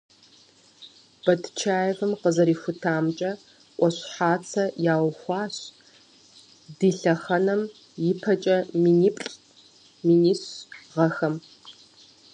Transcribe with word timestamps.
Батчаевым 1.25 2.11
къызэрихутамкӀэ, 2.21 3.31
Ӏуащхьацэ 3.77 4.63
яухуащ 4.93 5.55
ди 6.77 6.89
лъэхъэнэм 6.99 7.61
ипэкӀэ 8.09 8.57
миниплӏ- 8.81 9.31
минищ 10.05 10.43
гъэхэм. 10.93 11.35